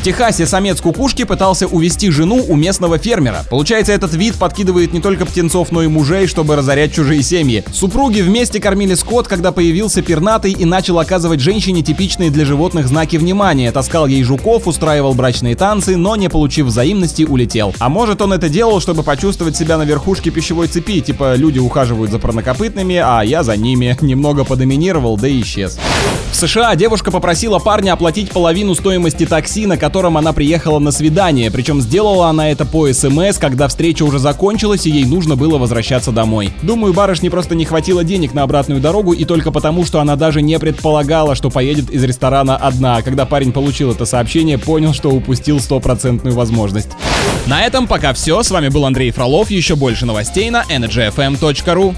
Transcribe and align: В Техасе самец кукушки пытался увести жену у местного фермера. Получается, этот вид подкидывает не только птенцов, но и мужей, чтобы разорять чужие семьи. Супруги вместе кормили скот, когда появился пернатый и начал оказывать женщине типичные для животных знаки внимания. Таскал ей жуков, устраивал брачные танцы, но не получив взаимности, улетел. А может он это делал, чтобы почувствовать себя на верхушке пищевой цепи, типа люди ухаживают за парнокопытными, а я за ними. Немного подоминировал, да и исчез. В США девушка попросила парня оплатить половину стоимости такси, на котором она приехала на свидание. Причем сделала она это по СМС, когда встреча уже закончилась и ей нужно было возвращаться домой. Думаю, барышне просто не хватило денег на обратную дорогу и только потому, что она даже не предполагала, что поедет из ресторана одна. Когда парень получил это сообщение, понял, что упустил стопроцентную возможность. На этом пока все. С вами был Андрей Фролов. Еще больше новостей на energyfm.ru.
В 0.00 0.02
Техасе 0.02 0.46
самец 0.46 0.80
кукушки 0.80 1.24
пытался 1.24 1.66
увести 1.66 2.10
жену 2.10 2.42
у 2.48 2.56
местного 2.56 2.96
фермера. 2.96 3.44
Получается, 3.50 3.92
этот 3.92 4.14
вид 4.14 4.36
подкидывает 4.36 4.94
не 4.94 5.00
только 5.00 5.26
птенцов, 5.26 5.72
но 5.72 5.82
и 5.82 5.88
мужей, 5.88 6.26
чтобы 6.26 6.56
разорять 6.56 6.94
чужие 6.94 7.22
семьи. 7.22 7.62
Супруги 7.70 8.22
вместе 8.22 8.60
кормили 8.60 8.94
скот, 8.94 9.28
когда 9.28 9.52
появился 9.52 10.00
пернатый 10.00 10.52
и 10.52 10.64
начал 10.64 10.98
оказывать 11.00 11.40
женщине 11.40 11.82
типичные 11.82 12.30
для 12.30 12.46
животных 12.46 12.88
знаки 12.88 13.16
внимания. 13.16 13.70
Таскал 13.72 14.06
ей 14.06 14.22
жуков, 14.22 14.66
устраивал 14.66 15.12
брачные 15.12 15.54
танцы, 15.54 15.98
но 15.98 16.16
не 16.16 16.30
получив 16.30 16.68
взаимности, 16.68 17.24
улетел. 17.24 17.74
А 17.78 17.90
может 17.90 18.22
он 18.22 18.32
это 18.32 18.48
делал, 18.48 18.80
чтобы 18.80 19.02
почувствовать 19.02 19.54
себя 19.54 19.76
на 19.76 19.82
верхушке 19.82 20.30
пищевой 20.30 20.68
цепи, 20.68 21.00
типа 21.00 21.34
люди 21.34 21.58
ухаживают 21.58 22.10
за 22.10 22.18
парнокопытными, 22.18 22.96
а 22.96 23.20
я 23.20 23.42
за 23.42 23.54
ними. 23.54 23.98
Немного 24.00 24.44
подоминировал, 24.44 25.18
да 25.18 25.28
и 25.28 25.42
исчез. 25.42 25.78
В 26.32 26.36
США 26.36 26.74
девушка 26.74 27.10
попросила 27.10 27.58
парня 27.58 27.92
оплатить 27.92 28.30
половину 28.30 28.74
стоимости 28.74 29.26
такси, 29.26 29.66
на 29.66 29.76
котором 29.90 30.16
она 30.16 30.32
приехала 30.32 30.78
на 30.78 30.92
свидание. 30.92 31.50
Причем 31.50 31.80
сделала 31.80 32.28
она 32.28 32.48
это 32.52 32.64
по 32.64 32.86
СМС, 32.92 33.38
когда 33.38 33.66
встреча 33.66 34.04
уже 34.04 34.20
закончилась 34.20 34.86
и 34.86 34.90
ей 34.90 35.04
нужно 35.04 35.34
было 35.34 35.58
возвращаться 35.58 36.12
домой. 36.12 36.52
Думаю, 36.62 36.92
барышне 36.92 37.28
просто 37.28 37.56
не 37.56 37.64
хватило 37.64 38.04
денег 38.04 38.32
на 38.32 38.44
обратную 38.44 38.80
дорогу 38.80 39.12
и 39.12 39.24
только 39.24 39.50
потому, 39.50 39.84
что 39.84 39.98
она 39.98 40.14
даже 40.14 40.42
не 40.42 40.56
предполагала, 40.60 41.34
что 41.34 41.50
поедет 41.50 41.90
из 41.90 42.04
ресторана 42.04 42.56
одна. 42.56 43.02
Когда 43.02 43.26
парень 43.26 43.50
получил 43.50 43.90
это 43.90 44.04
сообщение, 44.04 44.58
понял, 44.58 44.94
что 44.94 45.10
упустил 45.10 45.58
стопроцентную 45.58 46.36
возможность. 46.36 46.90
На 47.46 47.66
этом 47.66 47.88
пока 47.88 48.12
все. 48.12 48.44
С 48.44 48.52
вами 48.52 48.68
был 48.68 48.86
Андрей 48.86 49.10
Фролов. 49.10 49.50
Еще 49.50 49.74
больше 49.74 50.06
новостей 50.06 50.50
на 50.50 50.62
energyfm.ru. 50.70 51.96